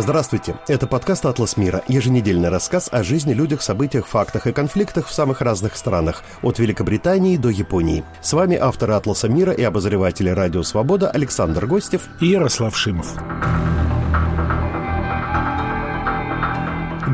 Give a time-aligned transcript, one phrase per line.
[0.00, 5.12] Здравствуйте, это подкаст «Атлас мира», еженедельный рассказ о жизни, людях, событиях, фактах и конфликтах в
[5.12, 8.02] самых разных странах, от Великобритании до Японии.
[8.22, 13.14] С вами авторы «Атласа мира» и обозреватели «Радио Свобода» Александр Гостев и Ярослав Шимов.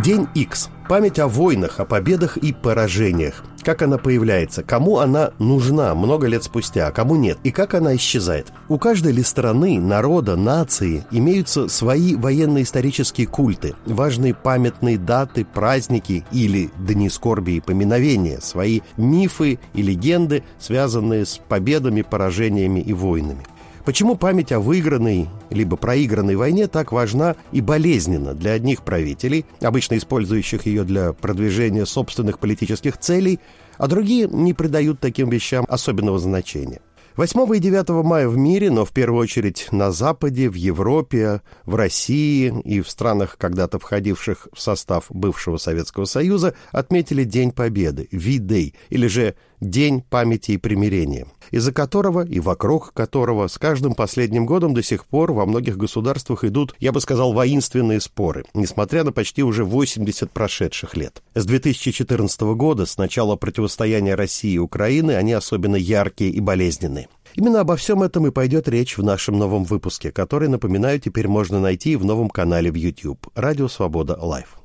[0.05, 0.69] День X.
[0.91, 3.43] Память о войнах, о победах и поражениях.
[3.63, 7.97] Как она появляется, кому она нужна много лет спустя, а кому нет, и как она
[7.97, 8.53] исчезает.
[8.69, 16.71] У каждой ли страны, народа, нации имеются свои военно-исторические культы, важные памятные даты, праздники или
[16.79, 23.47] дни скорби и поминовения, свои мифы и легенды, связанные с победами, поражениями и войнами.
[23.87, 29.97] Почему память о выигранной либо проигранной войне так важна и болезненна для одних правителей, обычно
[29.97, 33.39] использующих ее для продвижения собственных политических целей,
[33.79, 36.81] а другие не придают таким вещам особенного значения?
[37.17, 41.75] 8 и 9 мая в мире, но в первую очередь на Западе, в Европе, в
[41.75, 48.75] России и в странах, когда-то входивших в состав бывшего Советского Союза, отметили День Победы, V-Day,
[48.91, 54.75] или же День памяти и примирения, из-за которого и вокруг которого с каждым последним годом
[54.75, 59.43] до сих пор во многих государствах идут, я бы сказал, воинственные споры, несмотря на почти
[59.43, 61.23] уже 80 прошедших лет.
[61.35, 67.09] С 2014 года, с начала противостояния России и Украины, они особенно яркие и болезненные.
[67.35, 71.61] Именно обо всем этом и пойдет речь в нашем новом выпуске, который, напоминаю, теперь можно
[71.61, 74.59] найти в новом канале в YouTube «Радио Свобода Лайв».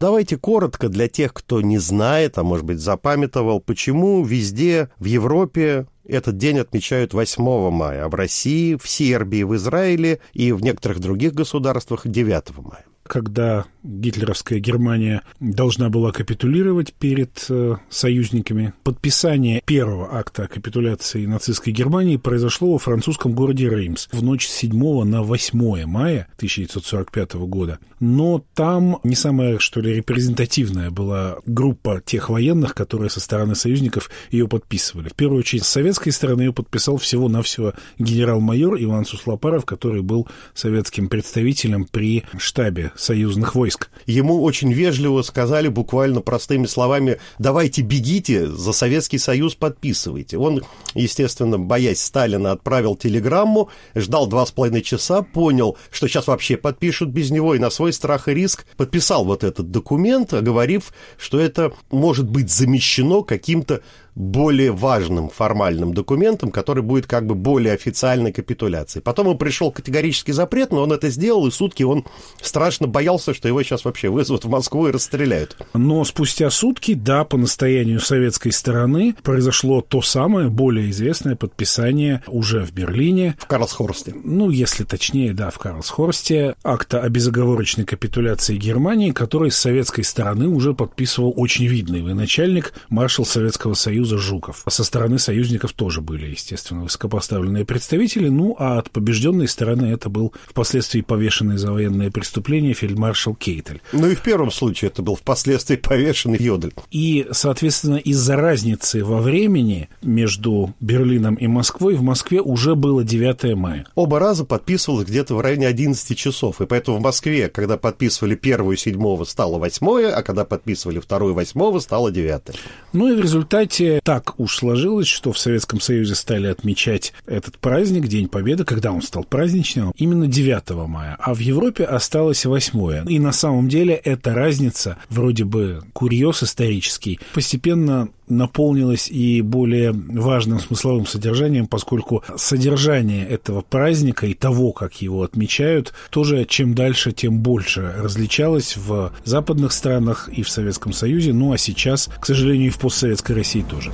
[0.00, 5.88] Давайте коротко для тех, кто не знает, а может быть запамятовал, почему везде в Европе
[6.04, 11.00] этот день отмечают 8 мая, а в России, в Сербии, в Израиле и в некоторых
[11.00, 18.74] других государствах 9 мая когда гитлеровская Германия должна была капитулировать перед э, союзниками.
[18.84, 25.04] Подписание первого акта капитуляции нацистской Германии произошло во французском городе Реймс в ночь с 7
[25.04, 27.78] на 8 мая 1945 года.
[28.00, 34.10] Но там не самая, что ли, репрезентативная была группа тех военных, которые со стороны союзников
[34.30, 35.08] ее подписывали.
[35.08, 41.08] В первую очередь, с советской стороны ее подписал всего-навсего генерал-майор Иван Суслопаров, который был советским
[41.08, 43.90] представителем при штабе союзных войск.
[44.06, 50.38] Ему очень вежливо сказали буквально простыми словами «давайте бегите, за Советский Союз подписывайте».
[50.38, 50.62] Он,
[50.94, 57.10] естественно, боясь Сталина, отправил телеграмму, ждал два с половиной часа, понял, что сейчас вообще подпишут
[57.10, 61.72] без него, и на свой страх и риск подписал вот этот документ, оговорив, что это
[61.90, 63.82] может быть замещено каким-то
[64.18, 69.00] более важным формальным документом, который будет как бы более официальной капитуляцией.
[69.00, 72.04] Потом он пришел категорический запрет, но он это сделал, и сутки он
[72.42, 75.56] страшно боялся, что его сейчас вообще вызовут в Москву и расстреляют.
[75.72, 82.64] Но спустя сутки, да, по настоянию советской стороны произошло то самое, более известное подписание уже
[82.64, 83.36] в Берлине.
[83.38, 84.14] В Карлсхорсте.
[84.24, 90.48] Ну, если точнее, да, в Карлсхорсте, акта о безоговорочной капитуляции Германии, который с советской стороны
[90.48, 94.64] уже подписывал очень видный военачальник, маршал Советского Союза Союза Жуков.
[94.66, 98.28] Со стороны союзников тоже были, естественно, высокопоставленные представители.
[98.28, 103.82] Ну, а от побежденной стороны это был впоследствии повешенный за военные преступления фельдмаршал Кейтель.
[103.92, 106.72] Ну и в первом случае это был впоследствии повешенный Йодель.
[106.90, 113.56] И, соответственно, из-за разницы во времени между Берлином и Москвой в Москве уже было 9
[113.56, 113.86] мая.
[113.94, 116.60] Оба раза подписывалось где-то в районе 11 часов.
[116.62, 121.78] И поэтому в Москве, когда подписывали первую седьмого, стало восьмое, а когда подписывали вторую восьмого,
[121.80, 122.56] стало девятое.
[122.92, 128.06] Ну и в результате так уж сложилось, что в Советском Союзе стали отмечать этот праздник,
[128.06, 133.10] День Победы, когда он стал праздничным, именно 9 мая, а в Европе осталось 8.
[133.10, 140.60] И на самом деле эта разница, вроде бы курьез исторический, постепенно наполнилась и более важным
[140.60, 147.38] смысловым содержанием, поскольку содержание этого праздника и того, как его отмечают, тоже чем дальше, тем
[147.38, 152.70] больше различалось в западных странах и в Советском Союзе, ну а сейчас, к сожалению, и
[152.70, 153.92] в постсоветской России тоже.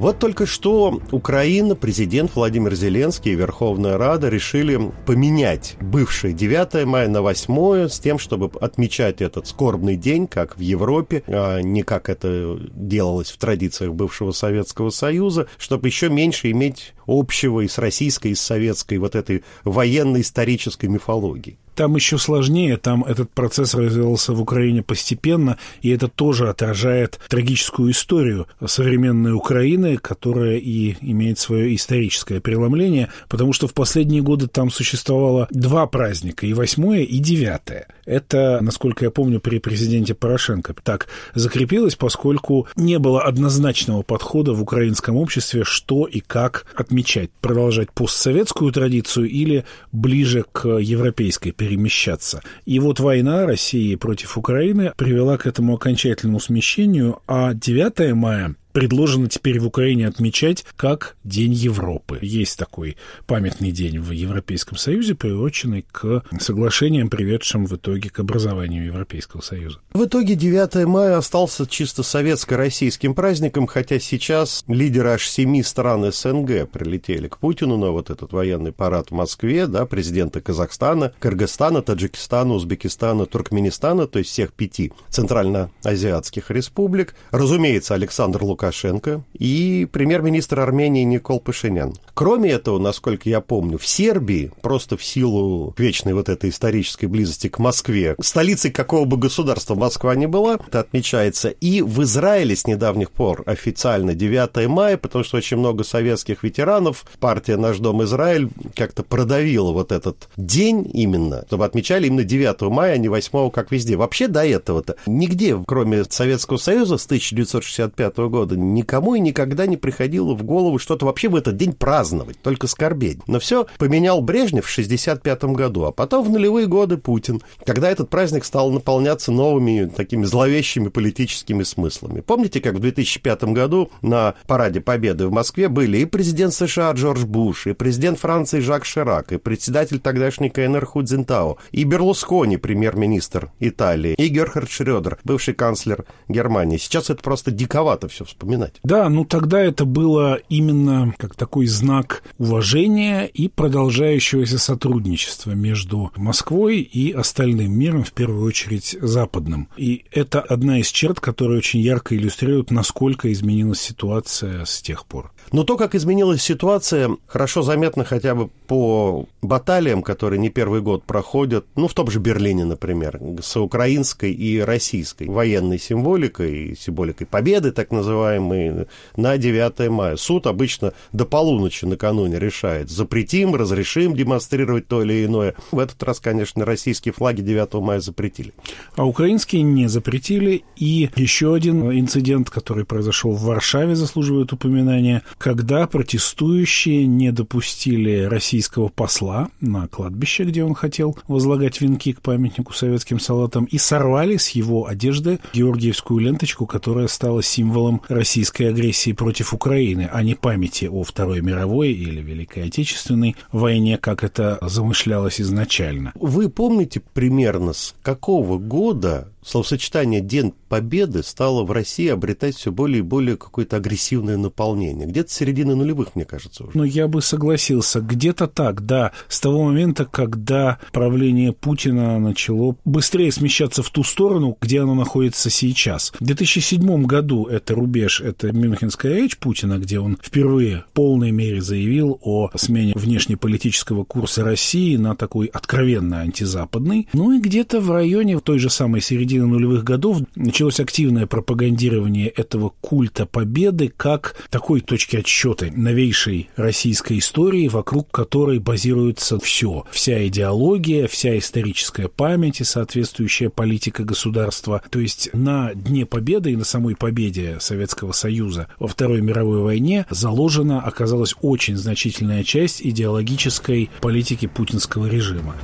[0.00, 7.06] Вот только что Украина, президент Владимир Зеленский и Верховная Рада решили поменять бывший 9 мая
[7.06, 12.08] на 8 с тем, чтобы отмечать этот скорбный день, как в Европе, а не как
[12.08, 18.32] это делалось в традициях бывшего Советского Союза, чтобы еще меньше иметь общего и с российской,
[18.32, 21.58] и с советской вот этой военно-исторической мифологией.
[21.74, 27.92] Там еще сложнее, там этот процесс развивался в Украине постепенно, и это тоже отражает трагическую
[27.92, 34.70] историю современной Украины, которая и имеет свое историческое преломление, потому что в последние годы там
[34.70, 37.86] существовало два праздника, и восьмое, и девятое.
[38.10, 44.60] Это, насколько я помню, при президенте Порошенко так закрепилось, поскольку не было однозначного подхода в
[44.60, 47.30] украинском обществе, что и как отмечать.
[47.40, 52.42] Продолжать постсоветскую традицию или ближе к европейской перемещаться.
[52.66, 59.28] И вот война России против Украины привела к этому окончательному смещению, а 9 мая предложено
[59.28, 62.18] теперь в Украине отмечать как День Европы.
[62.22, 62.96] Есть такой
[63.26, 69.78] памятный день в Европейском Союзе, приуроченный к соглашениям, приведшим в итоге к образованию Европейского Союза.
[69.92, 76.70] В итоге 9 мая остался чисто советско-российским праздником, хотя сейчас лидеры аж семи стран СНГ
[76.70, 82.54] прилетели к Путину на вот этот военный парад в Москве, да, президенты Казахстана, Кыргызстана, Таджикистана,
[82.54, 87.14] Узбекистана, Туркменистана, то есть всех пяти центральноазиатских республик.
[87.30, 91.94] Разумеется, Александр Лукашенко Лукашенко и премьер-министр Армении Никол Пашинян.
[92.12, 97.48] Кроме этого, насколько я помню, в Сербии, просто в силу вечной вот этой исторической близости
[97.48, 102.66] к Москве, столицей какого бы государства Москва не была, это отмечается, и в Израиле с
[102.66, 108.50] недавних пор официально 9 мая, потому что очень много советских ветеранов, партия «Наш дом Израиль»
[108.76, 113.72] как-то продавила вот этот день именно, чтобы отмечали именно 9 мая, а не 8, как
[113.72, 113.96] везде.
[113.96, 119.76] Вообще до этого-то нигде, кроме Советского Союза с 1965 года, года никому и никогда не
[119.76, 123.18] приходило в голову что-то вообще в этот день праздновать, только скорбеть.
[123.26, 128.10] Но все поменял Брежнев в 65 году, а потом в нулевые годы Путин, когда этот
[128.10, 132.20] праздник стал наполняться новыми такими зловещими политическими смыслами.
[132.20, 137.24] Помните, как в 2005 году на Параде Победы в Москве были и президент США Джордж
[137.24, 144.14] Буш, и президент Франции Жак Ширак, и председатель тогдашней КНР Худзинтао, и Берлускони, премьер-министр Италии,
[144.14, 146.78] и Герхард Шрёдер, бывший канцлер Германии.
[146.78, 148.80] Сейчас это просто диковато все вспоминать.
[148.82, 156.80] Да, ну тогда это было именно как такой знак уважения и продолжающегося сотрудничества между Москвой
[156.80, 159.68] и остальным миром, в первую очередь западным.
[159.76, 165.32] И это одна из черт, которая очень ярко иллюстрирует, насколько изменилась ситуация с тех пор.
[165.52, 171.04] Но то, как изменилась ситуация, хорошо заметно хотя бы по баталиям, которые не первый год
[171.04, 177.72] проходят, ну, в том же Берлине, например, с украинской и российской военной символикой, символикой победы,
[177.72, 180.16] так называемой, на 9 мая.
[180.16, 185.54] Суд обычно до полуночи накануне решает, запретим, разрешим демонстрировать то или иное.
[185.72, 188.52] В этот раз, конечно, российские флаги 9 мая запретили.
[188.96, 190.62] А украинские не запретили.
[190.76, 198.88] И еще один инцидент, который произошел в Варшаве, заслуживает упоминания когда протестующие не допустили российского
[198.88, 204.50] посла на кладбище, где он хотел возлагать венки к памятнику советским солдатам, и сорвали с
[204.50, 211.02] его одежды георгиевскую ленточку, которая стала символом российской агрессии против Украины, а не памяти о
[211.02, 216.12] Второй мировой или Великой Отечественной войне, как это замышлялось изначально.
[216.14, 223.00] Вы помните примерно с какого года словосочетание «День Победы» стало в России обретать все более
[223.00, 225.06] и более какое-то агрессивное наполнение.
[225.06, 226.72] Где-то середины нулевых, мне кажется, уже.
[226.76, 228.00] Ну, я бы согласился.
[228.00, 229.12] Где-то так, да.
[229.28, 235.50] С того момента, когда правление Путина начало быстрее смещаться в ту сторону, где оно находится
[235.50, 236.12] сейчас.
[236.20, 241.62] В 2007 году это рубеж, это Мюнхенская речь Путина, где он впервые в полной мере
[241.62, 247.08] заявил о смене внешнеполитического курса России на такой откровенно антизападный.
[247.12, 252.28] Ну и где-то в районе той же самой середины середины нулевых годов началось активное пропагандирование
[252.28, 259.84] этого культа победы как такой точки отсчета новейшей российской истории, вокруг которой базируется все.
[259.92, 264.82] Вся идеология, вся историческая память и соответствующая политика государства.
[264.90, 270.06] То есть на Дне Победы и на самой победе Советского Союза во Второй мировой войне
[270.10, 275.54] заложена оказалась очень значительная часть идеологической политики путинского режима.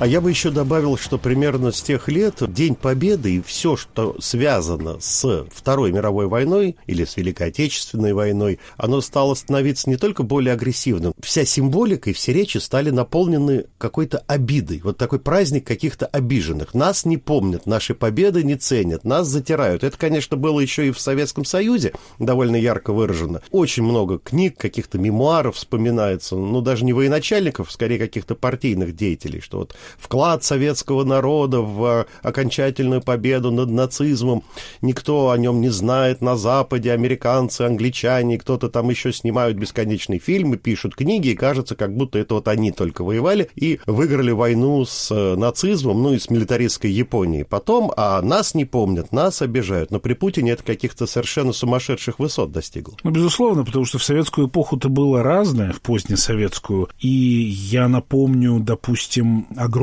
[0.00, 4.16] А я бы еще добавил, что примерно с тех лет День Победы и все, что
[4.18, 10.24] связано с Второй мировой войной или с Великой Отечественной войной, оно стало становиться не только
[10.24, 11.14] более агрессивным.
[11.22, 14.80] Вся символика и все речи стали наполнены какой-то обидой.
[14.82, 16.74] Вот такой праздник каких-то обиженных.
[16.74, 19.84] Нас не помнят, наши победы не ценят, нас затирают.
[19.84, 23.42] Это, конечно, было еще и в Советском Союзе довольно ярко выражено.
[23.52, 29.58] Очень много книг, каких-то мемуаров вспоминается, ну, даже не военачальников, скорее каких-то партийных деятелей, что
[29.58, 34.42] вот вклад советского народа в окончательную победу над нацизмом.
[34.82, 40.56] Никто о нем не знает на Западе, американцы, англичане, кто-то там еще снимают бесконечные фильмы,
[40.56, 45.10] пишут книги, и кажется, как будто это вот они только воевали и выиграли войну с
[45.10, 49.90] э, нацизмом, ну и с милитаристской Японией потом, а нас не помнят, нас обижают.
[49.90, 52.94] Но при Путине это каких-то совершенно сумасшедших высот достигло.
[53.02, 56.88] Ну, безусловно, потому что в советскую эпоху-то было разное, в позднесоветскую.
[57.00, 59.73] И я напомню, допустим, огромное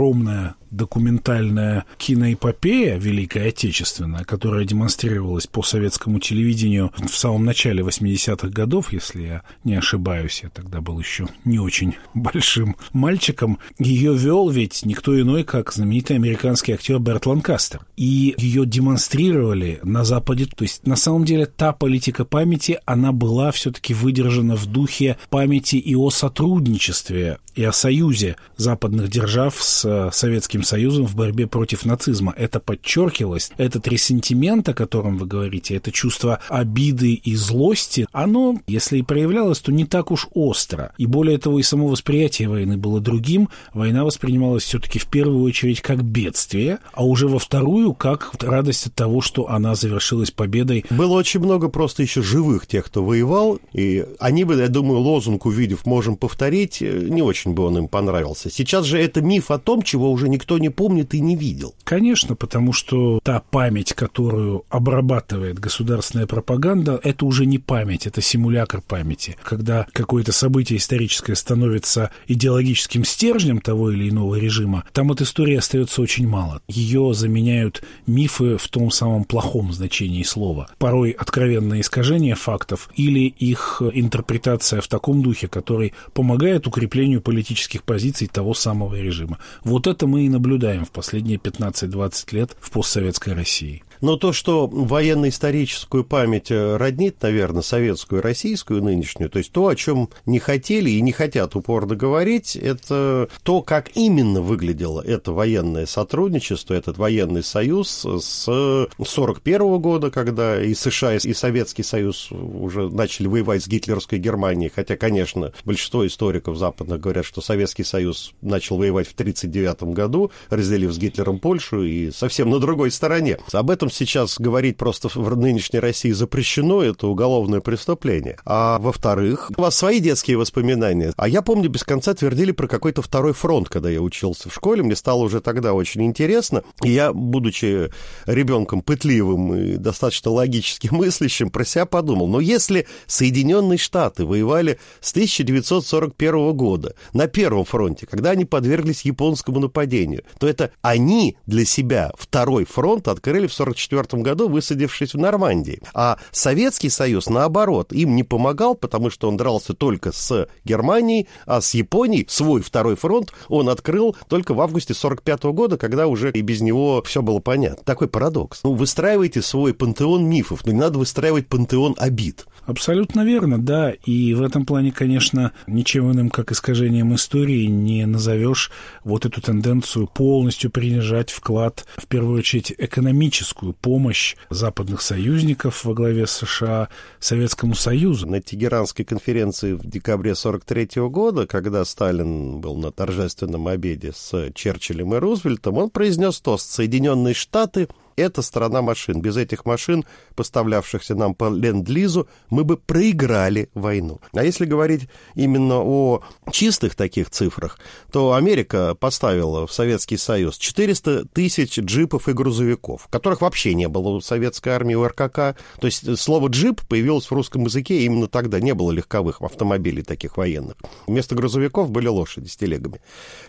[0.71, 9.21] документальная киноэпопея Великая Отечественная, которая демонстрировалась по советскому телевидению в самом начале 80-х годов, если
[9.21, 15.19] я не ошибаюсь, я тогда был еще не очень большим мальчиком, ее вел ведь никто
[15.19, 17.85] иной, как знаменитый американский актер Берт Ланкастер.
[17.97, 20.45] И ее демонстрировали на Западе.
[20.45, 25.75] То есть, на самом деле, та политика памяти, она была все-таки выдержана в духе памяти
[25.75, 29.80] и о сотрудничестве, и о союзе западных держав с
[30.11, 32.33] Советским Союзом в борьбе против нацизма.
[32.37, 33.51] Это подчеркивалось.
[33.57, 39.59] Этот ресентимент, о котором вы говорите, это чувство обиды и злости, оно, если и проявлялось,
[39.59, 40.93] то не так уж остро.
[40.97, 43.49] И более того, и само восприятие войны было другим.
[43.73, 48.95] Война воспринималась все-таки в первую очередь как бедствие, а уже во вторую как радость от
[48.95, 50.85] того, что она завершилась победой.
[50.89, 55.45] Было очень много просто еще живых тех, кто воевал, и они бы, я думаю, лозунг
[55.45, 58.49] увидев, можем повторить, не очень бы он им понравился.
[58.49, 61.73] Сейчас же это миф о том, чего уже никто не помнит и не видел.
[61.83, 68.81] Конечно, потому что та память, которую обрабатывает государственная пропаганда, это уже не память, это симулятор
[68.81, 69.37] памяти.
[69.43, 76.01] Когда какое-то событие историческое становится идеологическим стержнем того или иного режима, там от истории остается
[76.01, 76.61] очень мало.
[76.67, 80.67] Ее заменяют мифы в том самом плохом значении слова.
[80.77, 88.27] Порой откровенное искажение фактов или их интерпретация в таком духе, который помогает укреплению политических позиций
[88.27, 89.37] того самого режима.
[89.63, 93.83] Вот это мы и наблюдаем в последние 15-20 лет в постсоветской России.
[94.01, 99.67] Но то, что военно-историческую память э, роднит, наверное, советскую и российскую нынешнюю, то есть то,
[99.67, 105.31] о чем не хотели и не хотят упорно говорить, это то, как именно выглядело это
[105.31, 112.89] военное сотрудничество, этот военный союз с 1941 года, когда и США, и Советский Союз уже
[112.89, 118.77] начали воевать с гитлеровской Германией, хотя, конечно, большинство историков западных говорят, что Советский Союз начал
[118.77, 123.37] воевать в 1939 году, разделив с Гитлером Польшу и совсем на другой стороне.
[123.51, 128.37] Об этом сейчас говорить просто в нынешней России запрещено, это уголовное преступление.
[128.45, 131.13] А во-вторых, у вас свои детские воспоминания.
[131.17, 134.83] А я помню, без конца твердили про какой-то второй фронт, когда я учился в школе.
[134.83, 136.63] Мне стало уже тогда очень интересно.
[136.83, 137.89] И я, будучи
[138.25, 145.11] ребенком пытливым и достаточно логически мыслящим, про себя подумал, но если Соединенные Штаты воевали с
[145.11, 152.11] 1941 года на Первом фронте, когда они подверглись японскому нападению, то это они для себя
[152.17, 155.81] второй фронт открыли в 1944 1944 году, высадившись в Нормандии.
[155.93, 161.61] А Советский Союз, наоборот, им не помогал, потому что он дрался только с Германией, а
[161.61, 166.41] с Японией свой второй фронт он открыл только в августе 1945 года, когда уже и
[166.41, 167.83] без него все было понятно.
[167.83, 168.61] Такой парадокс.
[168.63, 172.45] Ну, выстраивайте свой пантеон мифов, но не надо выстраивать пантеон обид.
[172.65, 173.91] Абсолютно верно, да.
[174.05, 178.71] И в этом плане, конечно, ничем иным, как искажением истории, не назовешь
[179.03, 186.27] вот эту тенденцию полностью принижать вклад, в первую очередь, экономическую помощь западных союзников во главе
[186.27, 188.27] США Советскому Союзу.
[188.27, 195.15] На Тегеранской конференции в декабре 1943 года, когда Сталин был на торжественном обеде с Черчиллем
[195.15, 197.87] и Рузвельтом, он произнес тост «Соединенные Штаты
[198.21, 199.21] это страна машин.
[199.21, 204.19] Без этих машин, поставлявшихся нам по ленд-лизу, мы бы проиграли войну.
[204.33, 207.79] А если говорить именно о чистых таких цифрах,
[208.11, 214.09] то Америка поставила в Советский Союз 400 тысяч джипов и грузовиков, которых вообще не было
[214.09, 215.57] у советской армии, у РКК.
[215.79, 218.59] То есть слово «джип» появилось в русском языке именно тогда.
[218.59, 220.75] Не было легковых автомобилей таких военных.
[221.07, 223.01] Вместо грузовиков были лошади с телегами.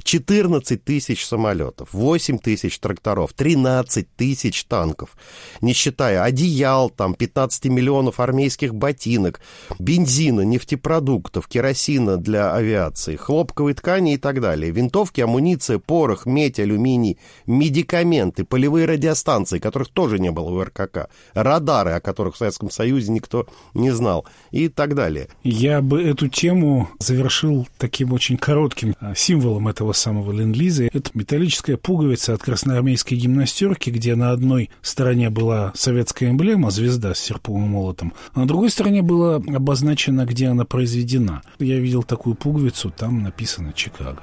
[0.02, 5.16] 14 тысяч самолетов, 8 тысяч тракторов, 13 тысяч тысяч танков,
[5.60, 9.40] не считая одеял, там, 15 миллионов армейских ботинок,
[9.78, 17.18] бензина, нефтепродуктов, керосина для авиации, хлопковой ткани и так далее, винтовки, амуниция, порох, медь, алюминий,
[17.46, 23.12] медикаменты, полевые радиостанции, которых тоже не было в РКК, радары, о которых в Советском Союзе
[23.12, 25.28] никто не знал и так далее.
[25.42, 30.84] Я бы эту тему завершил таким очень коротким а, символом этого самого ленд-лиза.
[30.92, 37.14] Это металлическая пуговица от красноармейской гимнастерки, где на одной одной стороне была советская эмблема, звезда
[37.14, 41.42] с серпом и молотом, а на другой стороне было обозначено, где она произведена.
[41.60, 44.20] Я видел такую пуговицу, там написано «Чикаго».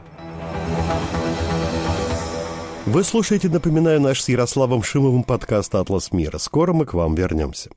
[2.86, 6.38] Вы слушаете, напоминаю, наш с Ярославом Шимовым подкаст «Атлас мира».
[6.38, 7.70] Скоро мы к вам вернемся.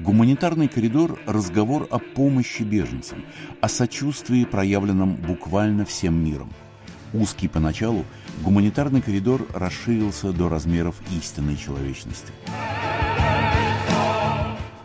[0.00, 3.24] Гуманитарный коридор– разговор о помощи беженцам,
[3.60, 6.50] о сочувствии, проявленном буквально всем миром.
[7.12, 8.04] Узкий поначалу,
[8.42, 12.32] гуманитарный коридор расширился до размеров истинной человечности.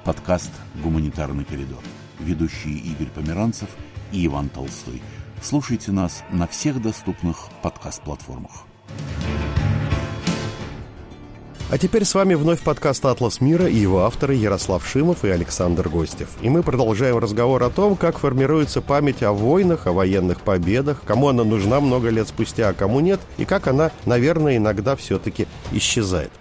[0.04, 0.52] Подкаст
[0.84, 1.82] «Гуманитарный коридор».
[2.20, 3.70] Ведущие Игорь Померанцев
[4.12, 5.02] и Иван Толстой–
[5.42, 8.66] Слушайте нас на всех доступных подкаст-платформах.
[11.76, 15.90] А теперь с вами вновь подкаст «Атлас мира» и его авторы Ярослав Шимов и Александр
[15.90, 16.30] Гостев.
[16.40, 21.28] И мы продолжаем разговор о том, как формируется память о войнах, о военных победах, кому
[21.28, 26.32] она нужна много лет спустя, а кому нет, и как она, наверное, иногда все-таки исчезает.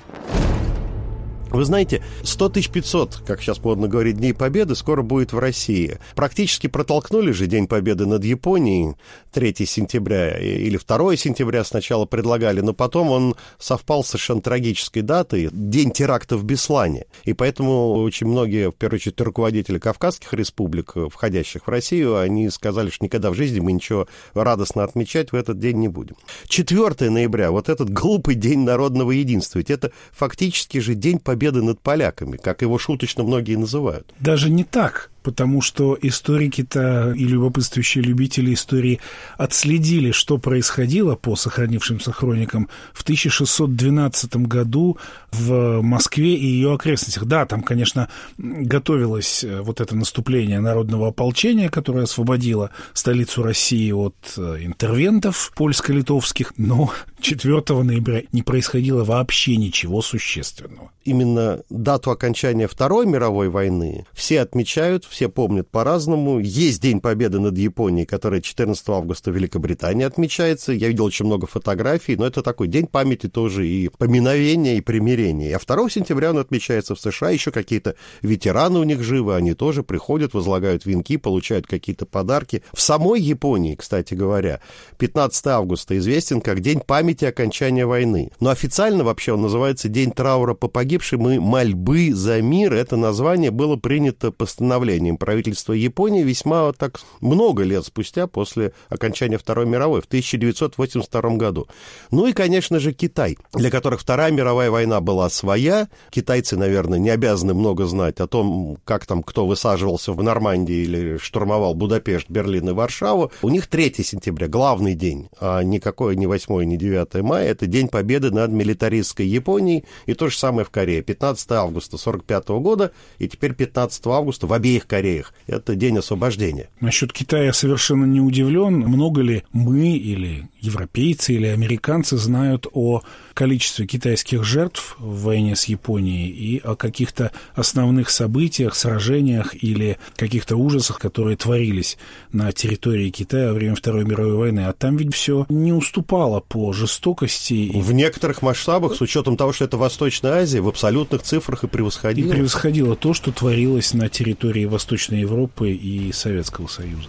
[1.54, 6.00] Вы знаете, 100 тысяч 500, как сейчас модно говорить, Дней Победы скоро будет в России.
[6.16, 8.96] Практически протолкнули же День Победы над Японией
[9.32, 15.48] 3 сентября или 2 сентября сначала предлагали, но потом он совпал с совершенно трагической датой,
[15.52, 17.06] День теракта в Беслане.
[17.22, 22.90] И поэтому очень многие, в первую очередь, руководители Кавказских республик, входящих в Россию, они сказали,
[22.90, 26.16] что никогда в жизни мы ничего радостно отмечать в этот день не будем.
[26.48, 31.62] 4 ноября, вот этот глупый День народного единства, ведь это фактически же День Победы победы
[31.62, 34.06] над поляками, как его шуточно многие называют.
[34.18, 39.00] Даже не так потому что историки-то и любопытствующие любители истории
[39.38, 44.98] отследили, что происходило по сохранившимся хроникам в 1612 году
[45.32, 47.24] в Москве и ее окрестностях.
[47.24, 54.14] Да, там, конечно, готовилось э, вот это наступление народного ополчения, которое освободило столицу России от
[54.36, 60.90] э, интервентов польско-литовских, но 4 ноября не происходило вообще ничего существенного.
[61.04, 66.40] Именно дату окончания Второй мировой войны все отмечают все помнят по-разному.
[66.40, 70.72] Есть День Победы над Японией, который 14 августа в Великобритании отмечается.
[70.72, 75.56] Я видел очень много фотографий, но это такой день памяти тоже и поминовения, и примирения.
[75.56, 77.30] А 2 сентября он отмечается в США.
[77.30, 82.64] Еще какие-то ветераны у них живы, они тоже приходят, возлагают венки, получают какие-то подарки.
[82.72, 84.60] В самой Японии, кстати говоря,
[84.98, 88.32] 15 августа известен как День памяти окончания войны.
[88.40, 92.74] Но официально вообще он называется День траура по погибшим и мольбы за мир.
[92.74, 99.38] Это название было принято постановлением решением правительства Японии весьма так много лет спустя после окончания
[99.38, 101.68] Второй мировой, в 1982 году.
[102.10, 105.88] Ну и, конечно же, Китай, для которых Вторая мировая война была своя.
[106.10, 111.18] Китайцы, наверное, не обязаны много знать о том, как там кто высаживался в Нормандии или
[111.18, 113.30] штурмовал Будапешт, Берлин и Варшаву.
[113.42, 117.48] У них 3 сентября, главный день, а никакой не 8, не 9 мая.
[117.48, 119.84] Это День Победы над милитаристской Японией.
[120.06, 121.02] И то же самое в Корее.
[121.02, 125.34] 15 августа 1945 года и теперь 15 августа в обеих Кореях.
[125.48, 126.68] Это день освобождения.
[126.78, 128.74] Насчет Китая совершенно не удивлен.
[128.78, 133.02] Много ли мы или европейцы или американцы знают о
[133.34, 140.56] количестве китайских жертв в войне с Японией и о каких-то основных событиях, сражениях или каких-то
[140.56, 141.98] ужасах, которые творились
[142.30, 144.60] на территории Китая во время Второй мировой войны.
[144.60, 147.72] А там ведь все не уступало по жестокости.
[147.74, 152.28] В некоторых масштабах, с учетом того, что это Восточная Азия, в абсолютных цифрах и превосходило.
[152.28, 154.83] И превосходило то, что творилось на территории Восточной
[155.20, 157.08] Европы и Советского Союза.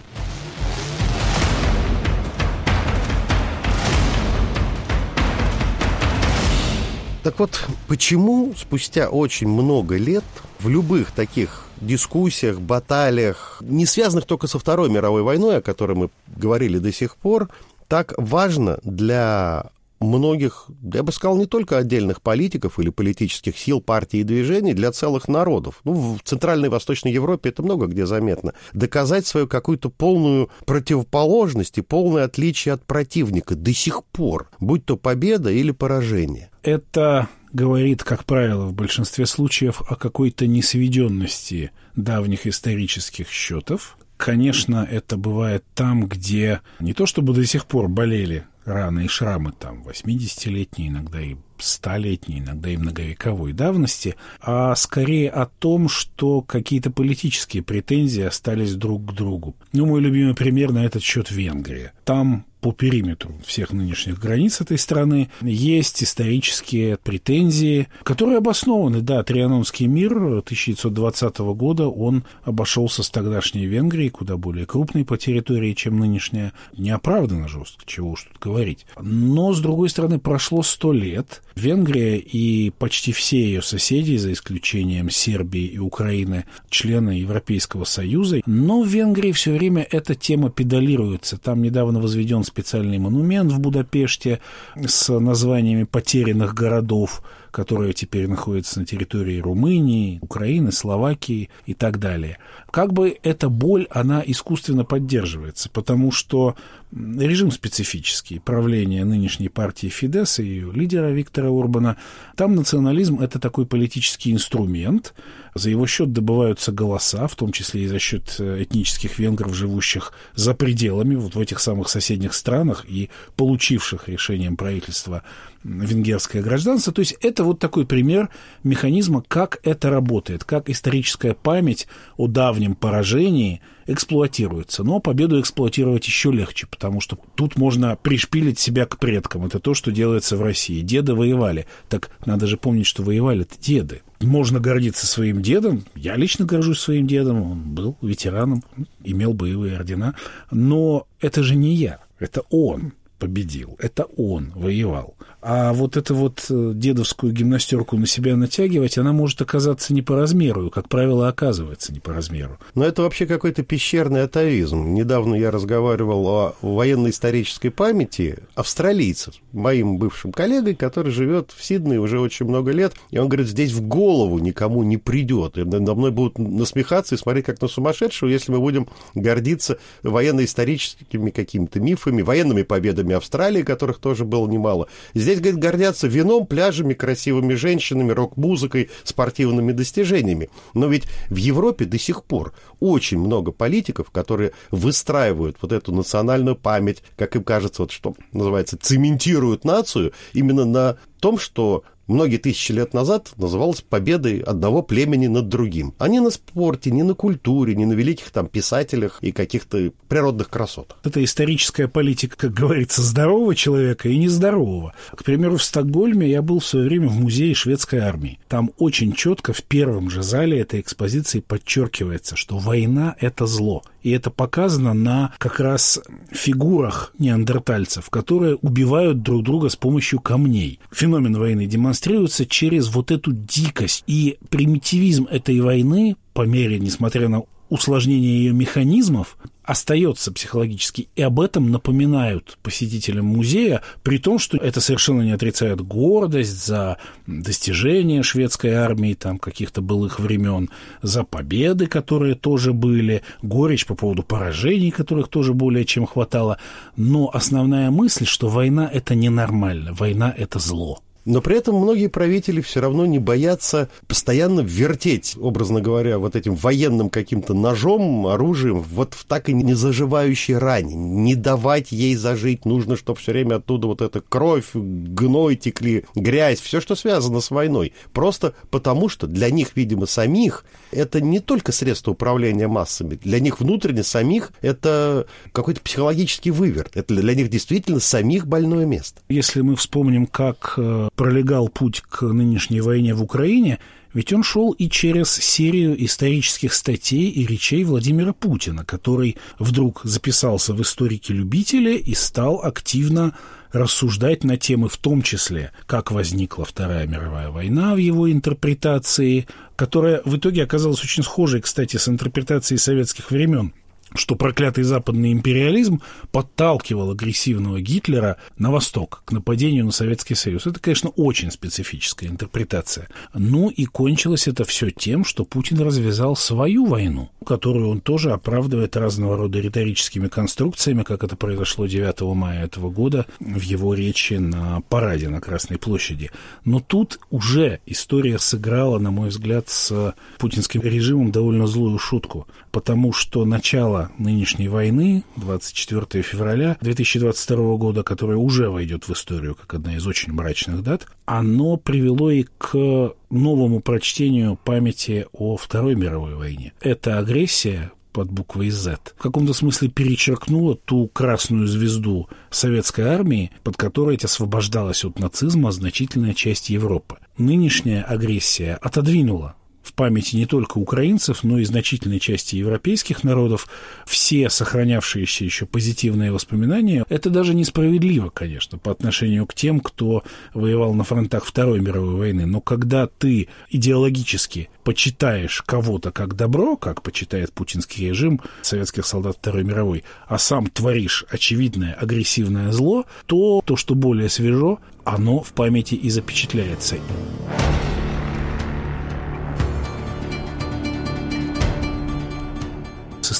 [7.22, 10.22] Так вот, почему спустя очень много лет
[10.60, 16.10] в любых таких дискуссиях, баталиях, не связанных только со Второй мировой войной, о которой мы
[16.28, 17.48] говорили до сих пор,
[17.88, 24.20] так важно для многих, я бы сказал, не только отдельных политиков или политических сил, партий
[24.20, 25.80] и движений, для целых народов.
[25.84, 28.52] Ну, в Центральной и Восточной Европе это много где заметно.
[28.72, 34.96] Доказать свою какую-то полную противоположность и полное отличие от противника до сих пор, будь то
[34.96, 36.50] победа или поражение.
[36.62, 43.96] Это говорит, как правило, в большинстве случаев о какой-то несведенности давних исторических счетов.
[44.16, 49.52] Конечно, это бывает там, где не то чтобы до сих пор болели раны и шрамы
[49.52, 56.90] там 80-летние, иногда и столетней, иногда и многовековой давности, а скорее о том, что какие-то
[56.90, 59.54] политические претензии остались друг к другу.
[59.72, 61.92] Ну, мой любимый пример на этот счет Венгрия.
[62.04, 69.02] Там по периметру всех нынешних границ этой страны есть исторические претензии, которые обоснованы.
[69.02, 75.74] Да, Трианонский мир 1920 года, он обошелся с тогдашней Венгрией, куда более крупной по территории,
[75.74, 76.52] чем нынешняя.
[76.76, 78.84] Неоправданно жестко, чего уж тут говорить.
[79.00, 81.42] Но, с другой стороны, прошло сто лет.
[81.56, 88.42] Венгрия и почти все ее соседи, за исключением Сербии и Украины, члены Европейского Союза.
[88.44, 91.38] Но в Венгрии все время эта тема педалируется.
[91.38, 94.40] Там недавно возведен специальный монумент в Будапеште
[94.76, 102.36] с названиями потерянных городов, которые теперь находятся на территории Румынии, Украины, Словакии и так далее.
[102.70, 106.54] Как бы эта боль, она искусственно поддерживается, потому что
[106.92, 111.96] режим специфический, правление нынешней партии Фидес и ее лидера Виктора Урбана,
[112.36, 115.14] там национализм– это такой политический инструмент,
[115.54, 120.12] за его счет добываются голоса, в том числе и за счет э, этнических венгров, живущих
[120.34, 125.22] за пределами, вот в этих самых соседних странах и получивших решением правительства
[125.64, 126.92] венгерское гражданство.
[126.92, 128.28] То есть это вот такой пример
[128.62, 134.84] механизма, как это работает, как историческая память о давнем поражении эксплуатируется.
[134.84, 139.46] Но победу эксплуатировать еще легче, потому что тут можно пришпилить себя к предкам.
[139.46, 140.80] Это то, что делается в России.
[140.80, 141.66] Деды воевали.
[141.88, 144.02] Так надо же помнить, что воевали-то деды.
[144.20, 145.84] Можно гордиться своим дедом.
[145.94, 147.42] Я лично горжусь своим дедом.
[147.42, 148.64] Он был ветераном,
[149.04, 150.14] имел боевые ордена.
[150.50, 153.76] Но это же не я, это он победил.
[153.78, 155.16] Это он воевал.
[155.42, 160.16] А вот эту вот э, дедовскую гимнастерку на себя натягивать, она может оказаться не по
[160.16, 162.58] размеру, и, как правило, оказывается не по размеру.
[162.74, 164.94] Но это вообще какой-то пещерный атовизм.
[164.94, 172.18] Недавно я разговаривал о военно-исторической памяти австралийцев, моим бывшим коллегой, который живет в Сиднее уже
[172.18, 175.58] очень много лет, и он говорит, здесь в голову никому не придет.
[175.58, 181.30] И надо мной будут насмехаться и смотреть как на сумасшедшего, если мы будем гордиться военно-историческими
[181.30, 184.88] какими-то мифами, военными победами Австралии, которых тоже было немало.
[185.14, 190.50] Здесь, говорит, гордятся вином, пляжами, красивыми женщинами, рок-музыкой, спортивными достижениями.
[190.74, 196.56] Но ведь в Европе до сих пор очень много политиков, которые выстраивают вот эту национальную
[196.56, 202.72] память, как им кажется, вот что называется, цементируют нацию именно на том, что многие тысячи
[202.72, 205.94] лет назад называлась победой одного племени над другим.
[205.98, 210.48] А не на спорте, не на культуре, не на великих там писателях и каких-то природных
[210.48, 210.98] красотах.
[211.04, 214.94] Это историческая политика, как говорится, здорового человека и нездорового.
[215.12, 218.38] К примеру, в Стокгольме я был в свое время в музее шведской армии.
[218.48, 223.82] Там очень четко в первом же зале этой экспозиции подчеркивается, что война– это зло.
[224.06, 230.78] И это показано на как раз фигурах неандертальцев, которые убивают друг друга с помощью камней.
[230.92, 234.04] Феномен войны демонстрируется через вот эту дикость.
[234.06, 239.36] И примитивизм этой войны, по мере, несмотря на усложнение ее механизмов,
[239.66, 241.08] остается психологически.
[241.16, 246.98] И об этом напоминают посетителям музея, при том, что это совершенно не отрицает гордость за
[247.26, 250.70] достижения шведской армии, там, каких-то былых времен,
[251.02, 256.58] за победы, которые тоже были, горечь по поводу поражений, которых тоже более чем хватало.
[256.96, 261.00] Но основная мысль, что война– это ненормально, война– это зло.
[261.26, 266.54] Но при этом многие правители все равно не боятся постоянно вертеть, образно говоря, вот этим
[266.54, 270.94] военным каким-то ножом, оружием, вот в так и не заживающей ране.
[270.94, 272.64] Не давать ей зажить.
[272.64, 277.50] Нужно, чтобы все время оттуда вот эта кровь, гной текли, грязь, все, что связано с
[277.50, 277.92] войной.
[278.12, 283.16] Просто потому, что для них, видимо, самих это не только средство управления массами.
[283.16, 286.96] Для них внутренне самих это какой-то психологический выверт.
[286.96, 289.20] Это для них действительно самих больное место.
[289.28, 293.78] Если мы вспомним, как э, пролегал путь к нынешней войне в Украине,
[294.14, 300.72] ведь он шел и через серию исторических статей и речей Владимира Путина, который вдруг записался
[300.72, 303.34] в историки-любители и стал активно
[303.72, 310.22] рассуждать на темы в том числе, как возникла Вторая мировая война в его интерпретации, которая
[310.24, 313.74] в итоге оказалась очень схожей, кстати, с интерпретацией советских времен
[314.14, 320.66] что проклятый западный империализм подталкивал агрессивного Гитлера на восток, к нападению на Советский Союз.
[320.66, 323.08] Это, конечно, очень специфическая интерпретация.
[323.34, 328.96] Ну и кончилось это все тем, что Путин развязал свою войну, которую он тоже оправдывает
[328.96, 334.82] разного рода риторическими конструкциями, как это произошло 9 мая этого года в его речи на
[334.88, 336.30] параде на Красной площади.
[336.64, 343.12] Но тут уже история сыграла, на мой взгляд, с путинским режимом довольно злую шутку, потому
[343.12, 349.96] что начало нынешней войны, 24 февраля 2022 года, которая уже войдет в историю как одна
[349.96, 356.72] из очень мрачных дат, оно привело и к новому прочтению памяти о Второй мировой войне.
[356.80, 363.76] Эта агрессия под буквой Z, в каком-то смысле перечеркнула ту красную звезду советской армии, под
[363.76, 367.18] которой освобождалась от нацизма значительная часть Европы.
[367.36, 369.54] Нынешняя агрессия отодвинула
[369.86, 373.68] в памяти не только украинцев, но и значительной части европейских народов
[374.04, 377.04] все сохранявшиеся еще позитивные воспоминания.
[377.08, 382.46] Это даже несправедливо, конечно, по отношению к тем, кто воевал на фронтах Второй мировой войны.
[382.46, 389.64] Но когда ты идеологически почитаешь кого-то как добро, как почитает путинский режим советских солдат Второй
[389.64, 395.94] мировой, а сам творишь очевидное агрессивное зло, то то, что более свежо, оно в памяти
[395.94, 396.96] и запечатляется.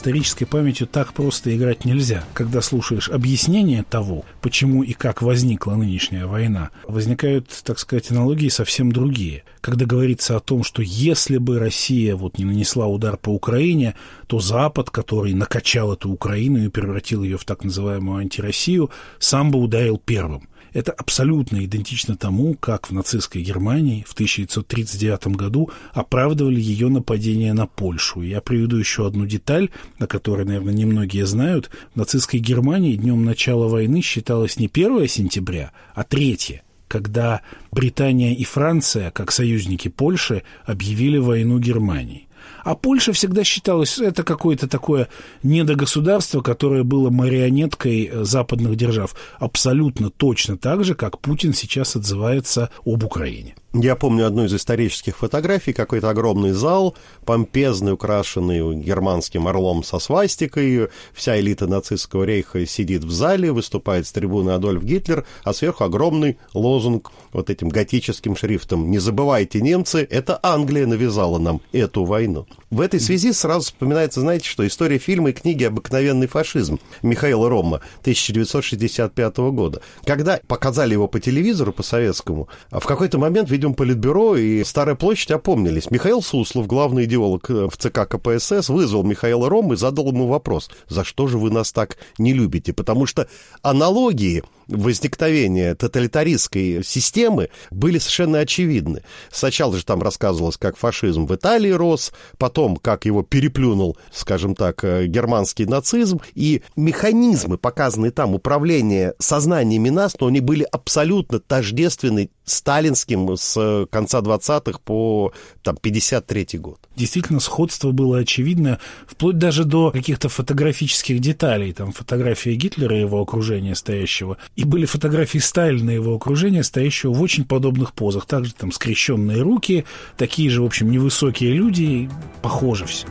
[0.06, 2.22] Исторической памятью так просто играть нельзя.
[2.32, 8.92] Когда слушаешь объяснение того, почему и как возникла нынешняя война, возникают, так сказать, аналогии совсем
[8.92, 9.42] другие.
[9.60, 13.96] Когда говорится о том, что если бы Россия вот не нанесла удар по Украине,
[14.28, 19.58] то Запад, который накачал эту Украину и превратил ее в так называемую антироссию, сам бы
[19.58, 20.48] ударил первым.
[20.76, 27.66] Это абсолютно идентично тому, как в нацистской Германии в 1939 году оправдывали ее нападение на
[27.66, 28.20] Польшу.
[28.20, 31.70] Я приведу еще одну деталь, о которой, наверное, немногие знают.
[31.94, 37.40] В нацистской Германии днем начала войны считалось не 1 сентября, а 3 когда
[37.72, 42.25] Британия и Франция, как союзники Польши, объявили войну Германии.
[42.66, 45.08] А Польша всегда считалась, это какое-то такое
[45.44, 49.14] недогосударство, которое было марионеткой э, западных держав.
[49.38, 53.54] Абсолютно точно так же, как Путин сейчас отзывается об Украине.
[53.74, 60.88] Я помню одну из исторических фотографий, какой-то огромный зал, помпезный, украшенный германским орлом со свастикой,
[61.12, 66.38] вся элита нацистского рейха сидит в зале, выступает с трибуны Адольф Гитлер, а сверху огромный
[66.54, 72.46] лозунг вот этим готическим шрифтом «Не забывайте, немцы, это Англия навязала нам эту войну».
[72.70, 77.82] В этой связи сразу вспоминается, знаете, что история фильма и книги «Обыкновенный фашизм» Михаила Рома
[78.00, 79.82] 1965 года.
[80.04, 85.30] Когда показали его по телевизору, по советскому, в какой-то момент, видимо, Политбюро и Старая площадь
[85.30, 85.90] опомнились.
[85.90, 90.70] Михаил Суслов, главный идеолог э, в ЦК КПСС, вызвал Михаила Рома и задал ему вопрос,
[90.88, 92.72] за что же вы нас так не любите?
[92.72, 93.28] Потому что
[93.62, 99.02] аналогии возникновения тоталитаристской системы были совершенно очевидны.
[99.30, 104.84] Сначала же там рассказывалось, как фашизм в Италии рос, потом, как его переплюнул, скажем так,
[104.84, 112.30] э, германский нацизм, и механизмы, показанные там, управления сознаниями нас, но они были абсолютно тождественны
[112.44, 116.78] сталинским с конца 20-х по там, 53 год.
[116.96, 121.72] Действительно, сходство было очевидно, вплоть даже до каких-то фотографических деталей.
[121.72, 127.12] Там фотография Гитлера и его окружения стоящего, и были фотографии Сталина и его окружения, стоящего
[127.12, 128.26] в очень подобных позах.
[128.26, 129.84] Также там скрещенные руки,
[130.16, 132.10] такие же, в общем, невысокие люди,
[132.42, 133.06] похоже все.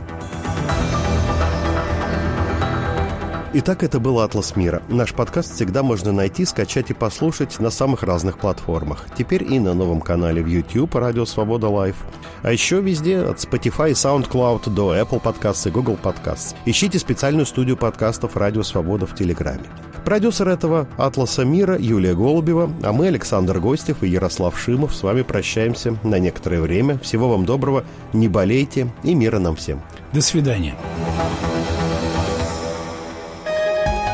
[3.58, 4.82] Итак, это был «Атлас мира».
[4.90, 9.06] Наш подкаст всегда можно найти, скачать и послушать на самых разных платформах.
[9.16, 11.96] Теперь и на новом канале в YouTube «Радио Свобода Лайв».
[12.42, 16.54] А еще везде, от Spotify SoundCloud до Apple Podcasts и Google Podcasts.
[16.66, 19.64] Ищите специальную студию подкастов «Радио Свобода» в Телеграме.
[20.06, 25.22] Продюсер этого «Атласа мира» Юлия Голубева, а мы, Александр Гостев и Ярослав Шимов, с вами
[25.22, 26.96] прощаемся на некоторое время.
[27.00, 29.82] Всего вам доброго, не болейте и мира нам всем.
[30.12, 30.76] До свидания.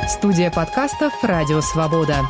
[0.09, 2.23] Студия подкастов «Радио Свобода».